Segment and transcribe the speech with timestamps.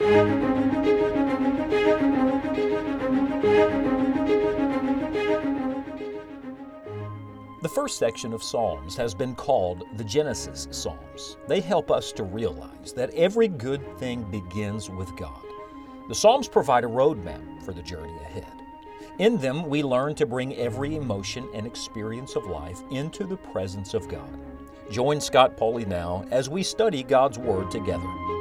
[0.00, 0.06] The
[7.74, 11.36] first section of Psalms has been called the Genesis Psalms.
[11.48, 15.42] They help us to realize that every good thing begins with God.
[16.08, 18.46] The Psalms provide a roadmap for the journey ahead.
[19.18, 23.94] In them, we learn to bring every emotion and experience of life into the presence
[23.94, 24.38] of God.
[24.92, 28.37] Join Scott Pauley now as we study God's Word together.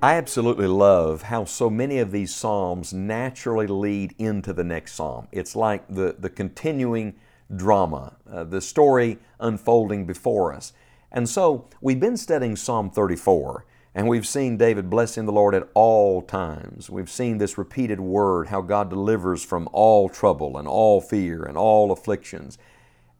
[0.00, 5.26] I absolutely love how so many of these Psalms naturally lead into the next Psalm.
[5.32, 7.16] It's like the, the continuing
[7.56, 10.72] drama, uh, the story unfolding before us.
[11.10, 15.68] And so we've been studying Psalm 34, and we've seen David blessing the Lord at
[15.74, 16.88] all times.
[16.88, 21.56] We've seen this repeated word, how God delivers from all trouble and all fear and
[21.56, 22.56] all afflictions.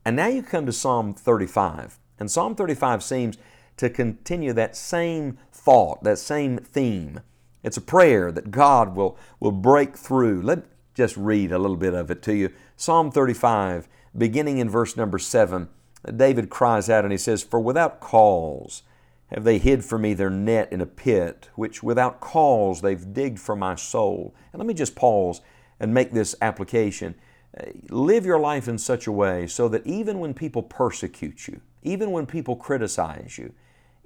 [0.04, 1.98] And now you come to Psalm 35.
[2.20, 3.36] And Psalm 35 seems
[3.78, 7.20] to continue that same thought, that same theme.
[7.62, 10.42] It's a prayer that God will, will break through.
[10.42, 12.50] Let just read a little bit of it to you.
[12.76, 15.68] Psalm 35, beginning in verse number 7,
[16.16, 18.82] David cries out and he says, For without cause
[19.28, 23.38] have they hid for me their net in a pit, which without cause they've digged
[23.38, 24.34] for my soul.
[24.52, 25.40] And let me just pause
[25.78, 27.14] and make this application.
[27.58, 31.60] Uh, live your life in such a way so that even when people persecute you,
[31.82, 33.52] even when people criticize you,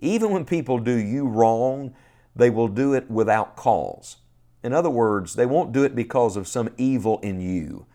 [0.03, 1.95] even when people do you wrong,
[2.37, 4.17] they will do it without cause.
[4.63, 7.87] In other words, they won't do it because of some evil in you.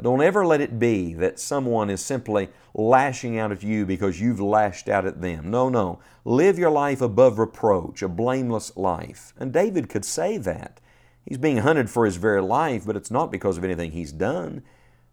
[0.00, 4.40] Don't ever let it be that someone is simply lashing out at you because you've
[4.40, 5.50] lashed out at them.
[5.50, 6.00] No, no.
[6.24, 9.34] Live your life above reproach, a blameless life.
[9.38, 10.80] And David could say that.
[11.26, 14.62] He's being hunted for his very life, but it's not because of anything he's done.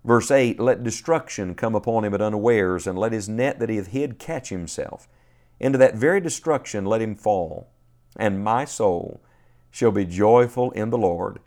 [0.05, 3.75] Verse 8 Let destruction come upon him at unawares, and let his net that he
[3.75, 5.09] hath hid catch himself.
[5.59, 7.71] Into that very destruction let him fall.
[8.15, 9.21] And my soul
[9.71, 11.39] shall be joyful in the Lord.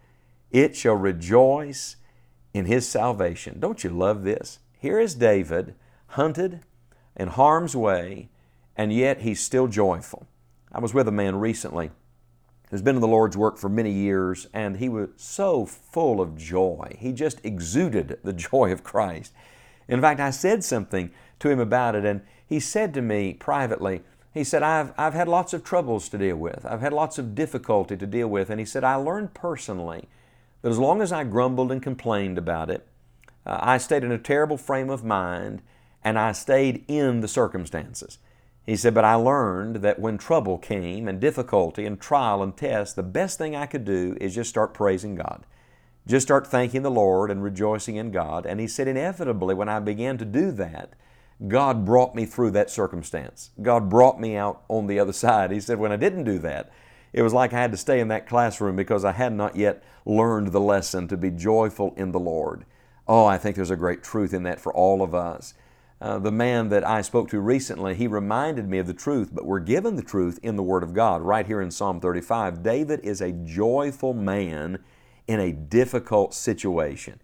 [0.50, 1.96] It shall rejoice
[2.52, 3.58] in his salvation.
[3.58, 4.58] Don't you love this?
[4.78, 5.74] Here is David,
[6.08, 6.60] hunted
[7.16, 8.28] in harm's way,
[8.76, 10.26] and yet he's still joyful.
[10.70, 11.90] I was with a man recently
[12.70, 16.36] who's been in the Lord's work for many years, and he was so full of
[16.36, 16.96] joy.
[16.98, 19.32] He just exuded the joy of Christ.
[19.88, 21.10] In fact, I said something
[21.40, 25.28] to him about it, and he said to me privately, he said, I've, I've had
[25.28, 26.64] lots of troubles to deal with.
[26.64, 28.48] I've had lots of difficulty to deal with.
[28.48, 30.08] And he said, I learned personally
[30.62, 32.86] that as long as I grumbled and complained about it,
[33.44, 35.62] uh, I stayed in a terrible frame of mind
[36.02, 38.18] and I stayed in the circumstances.
[38.64, 42.96] He said, but I learned that when trouble came and difficulty and trial and test,
[42.96, 45.44] the best thing I could do is just start praising God.
[46.06, 48.46] Just start thanking the Lord and rejoicing in God.
[48.46, 50.94] And he said, inevitably, when I began to do that,
[51.48, 53.50] God brought me through that circumstance.
[53.60, 55.50] God brought me out on the other side.
[55.50, 56.70] He said, when I didn't do that,
[57.12, 59.82] it was like I had to stay in that classroom because I had not yet
[60.06, 62.64] learned the lesson to be joyful in the Lord.
[63.06, 65.54] Oh, I think there's a great truth in that for all of us.
[66.00, 69.44] Uh, the man that I spoke to recently, he reminded me of the truth, but
[69.44, 71.22] we're given the truth in the Word of God.
[71.22, 74.78] Right here in Psalm 35, David is a joyful man
[75.28, 77.20] in a difficult situation.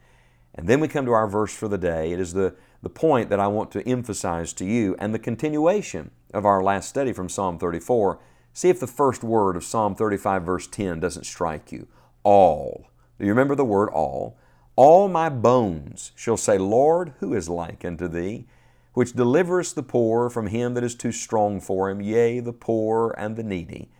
[0.59, 2.11] And then we come to our verse for the day.
[2.11, 2.53] It is the,
[2.83, 6.89] the point that I want to emphasize to you and the continuation of our last
[6.89, 8.19] study from Psalm 34.
[8.55, 11.87] See if the first word of Psalm 35, verse 10, doesn't strike you.
[12.25, 12.89] All.
[13.21, 14.37] Do you remember the word all?
[14.75, 18.49] All my bones shall say, Lord, who is like unto thee?
[18.95, 23.15] Which deliverest the poor from him that is too strong for him, yea, the poor
[23.17, 23.93] and the needy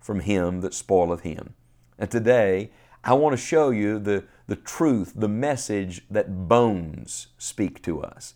[0.00, 1.54] from him that spoileth him.
[2.00, 2.72] And today,
[3.02, 8.34] I want to show you the, the truth, the message that bones speak to us.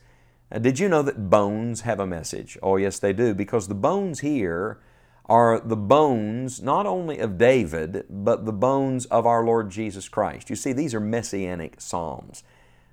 [0.50, 2.56] Uh, did you know that bones have a message?
[2.62, 4.80] Oh, yes, they do, because the bones here
[5.26, 10.50] are the bones not only of David, but the bones of our Lord Jesus Christ.
[10.50, 12.42] You see, these are messianic psalms.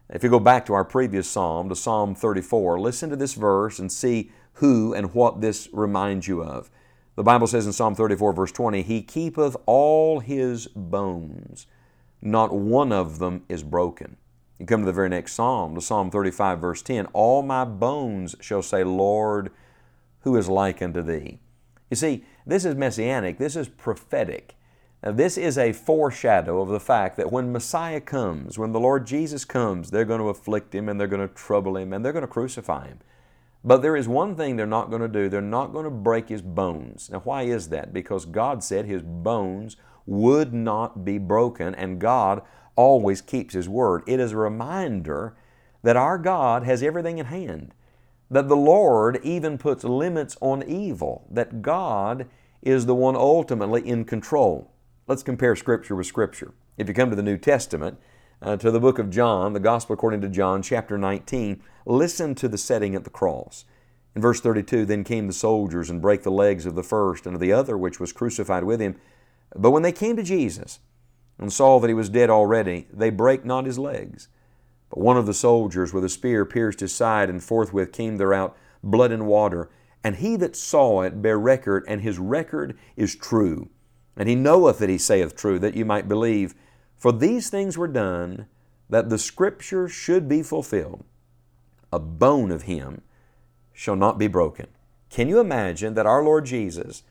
[0.10, 3.80] If you go back to our previous psalm, to Psalm 34, listen to this verse
[3.80, 6.70] and see who and what this reminds you of.
[7.16, 11.68] The Bible says in Psalm 34, verse 20, He keepeth all His bones,
[12.22, 14.18] not one of them is broken.
[14.60, 18.36] You come to the very next psalm, to Psalm 35, verse 10, All my bones
[18.40, 19.52] shall say, Lord,
[20.22, 21.40] who is like unto Thee?
[21.90, 24.56] You see, this is messianic, this is prophetic.
[25.04, 29.08] Now, this is a foreshadow of the fact that when Messiah comes, when the Lord
[29.08, 32.14] Jesus comes, they're going to afflict Him and they're going to trouble Him and they're
[32.14, 33.00] going to crucify Him.
[33.64, 35.30] But there is one thing they're not going to do.
[35.30, 37.10] They're not going to break his bones.
[37.12, 37.94] Now, why is that?
[37.94, 39.78] Because God said his bones
[40.08, 42.42] would not be broken, and God
[42.76, 44.04] always keeps his word.
[44.08, 45.36] It is a reminder
[45.84, 47.74] that our God has everything in hand.
[48.32, 52.28] that the Lord even puts limits on evil, that God
[52.62, 54.72] is the one ultimately in control.
[55.06, 56.54] Let's compare Scripture with Scripture.
[56.78, 58.00] If you come to the New Testament,
[58.42, 62.48] uh, to the book of John, the Gospel according to John, chapter 19, listen to
[62.48, 63.66] the setting at the cross.
[64.16, 67.36] In verse 32, then came the soldiers and brake the legs of the first and
[67.36, 68.96] of the other which was crucified with him.
[69.56, 70.80] But when they came to Jesus
[71.38, 74.28] and saw that he was dead already, they brake not his legs.
[74.90, 78.34] But one of the soldiers with a spear pierced his side, and forthwith came there
[78.34, 79.70] out blood and water.
[80.04, 83.70] And he that saw it bare record, and his record is true.
[84.18, 86.56] And he knoweth that he saith true, that you might believe.
[87.02, 88.46] For these things were done,
[88.88, 91.04] that the Scripture should be fulfilled.
[91.92, 93.02] A bone of him
[93.74, 94.68] shall not be broken.
[95.10, 97.02] Can you imagine that our Lord Jesus,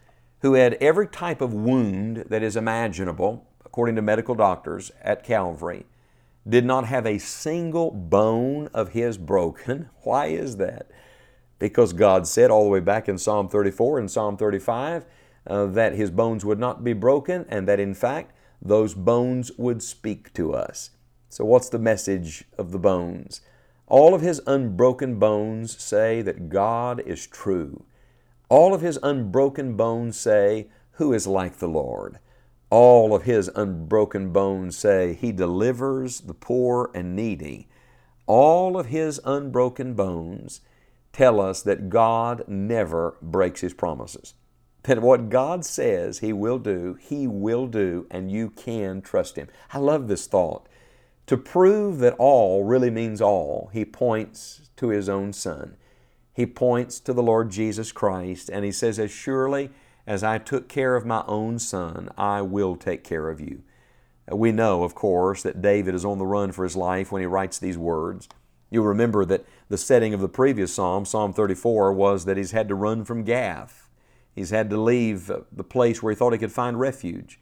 [0.42, 5.86] who had every type of wound that is imaginable, according to medical doctors at Calvary,
[6.48, 9.90] did not have a single bone of his broken?
[10.02, 10.88] Why is that?
[11.58, 15.04] Because God said all the way back in Psalm 34 and Psalm 35
[15.48, 19.82] uh, that his bones would not be broken and that in fact those bones would
[19.82, 20.90] speak to us.
[21.28, 23.40] So, what's the message of the bones?
[23.86, 27.84] All of his unbroken bones say that God is true.
[28.48, 32.18] All of his unbroken bones say, Who is like the Lord?
[32.70, 37.68] All of his unbroken bones say, He delivers the poor and needy.
[38.26, 40.60] All of his unbroken bones
[41.12, 44.34] tell us that God never breaks his promises.
[44.84, 49.48] That what God says He will do, He will do, and you can trust Him.
[49.72, 50.68] I love this thought.
[51.26, 55.76] To prove that all really means all, he points to his own Son.
[56.32, 59.70] He points to the Lord Jesus Christ, and he says, As surely
[60.08, 63.62] as I took care of my own son, I will take care of you.
[64.28, 67.26] We know, of course, that David is on the run for his life when he
[67.26, 68.28] writes these words.
[68.70, 72.68] You'll remember that the setting of the previous psalm, Psalm 34, was that he's had
[72.68, 73.89] to run from Gath.
[74.40, 77.38] He's had to leave the place where he thought he could find refuge.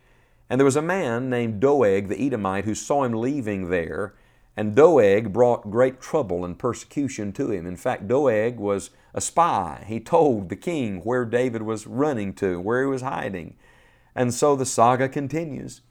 [0.51, 4.17] And there was a man named Doeg the Edomite who saw him leaving there,
[4.57, 7.67] and Doeg brought great trouble and persecution to him.
[7.67, 9.85] In fact, Doeg was a spy.
[9.87, 13.55] He told the king where David was running to, where he was hiding.
[14.17, 15.83] And so the saga continues.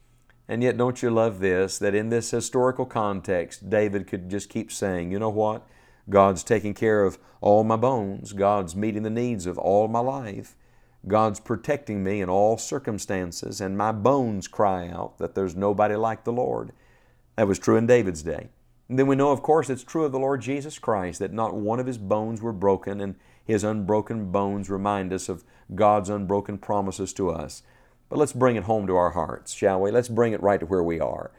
[0.49, 1.77] And yet, don't you love this?
[1.77, 5.65] That in this historical context, David could just keep saying, you know what?
[6.09, 8.33] God's taking care of all my bones.
[8.33, 10.57] God's meeting the needs of all my life.
[11.05, 16.23] God's protecting me in all circumstances, and my bones cry out that there's nobody like
[16.23, 16.71] the Lord.
[17.35, 18.49] That was true in David's day.
[18.89, 21.53] And then we know, of course, it's true of the Lord Jesus Christ that not
[21.53, 23.15] one of his bones were broken, and
[23.45, 25.43] his unbroken bones remind us of
[25.75, 27.63] God's unbroken promises to us.
[28.09, 29.91] But let's bring it home to our hearts, shall we?
[29.91, 31.31] Let's bring it right to where we are.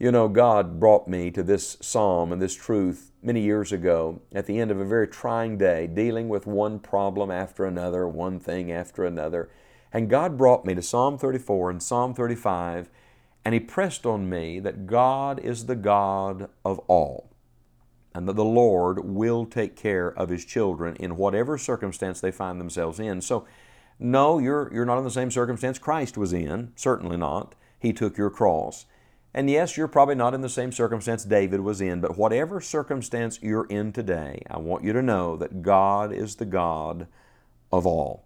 [0.00, 4.46] You know, God brought me to this psalm and this truth many years ago at
[4.46, 8.70] the end of a very trying day, dealing with one problem after another, one thing
[8.70, 9.50] after another.
[9.92, 12.88] And God brought me to Psalm 34 and Psalm 35,
[13.44, 17.30] and He pressed on me that God is the God of all,
[18.14, 22.60] and that the Lord will take care of His children in whatever circumstance they find
[22.60, 23.20] themselves in.
[23.20, 23.48] So,
[23.98, 27.56] no, you're, you're not in the same circumstance Christ was in, certainly not.
[27.80, 28.86] He took your cross.
[29.34, 33.38] And yes, you're probably not in the same circumstance David was in, but whatever circumstance
[33.42, 37.06] you're in today, I want you to know that God is the God
[37.70, 38.24] of all.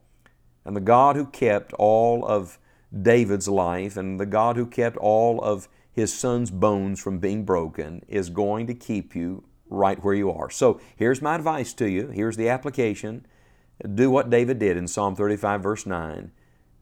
[0.64, 2.58] And the God who kept all of
[3.00, 8.02] David's life and the God who kept all of his son's bones from being broken
[8.06, 10.50] is going to keep you right where you are.
[10.50, 12.08] So here's my advice to you.
[12.08, 13.26] Here's the application.
[13.94, 16.30] Do what David did in Psalm 35, verse 9.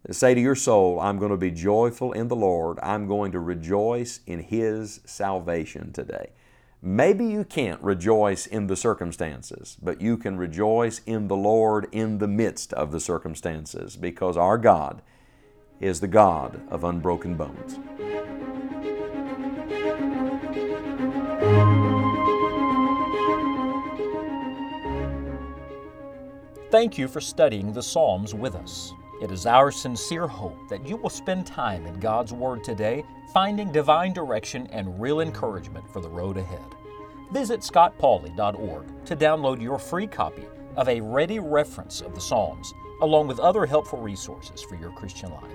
[0.08, 2.78] Say to your soul, I'm going to be joyful in the Lord.
[2.82, 6.30] I'm going to rejoice in His salvation today.
[6.80, 12.16] Maybe you can't rejoice in the circumstances, but you can rejoice in the Lord in
[12.16, 15.02] the midst of the circumstances because our God
[15.80, 17.78] is the God of unbroken bones.
[26.70, 28.94] Thank you for studying the Psalms with us.
[29.20, 33.70] It is our sincere hope that you will spend time in God's Word today, finding
[33.70, 36.64] divine direction and real encouragement for the road ahead.
[37.30, 42.72] Visit scottpauley.org to download your free copy of a ready reference of the Psalms,
[43.02, 45.52] along with other helpful resources for your Christian life.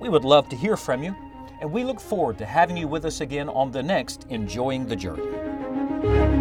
[0.00, 1.14] We would love to hear from you,
[1.60, 4.96] and we look forward to having you with us again on the next Enjoying the
[4.96, 6.36] Journey.